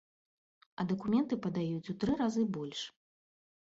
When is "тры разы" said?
2.05-2.51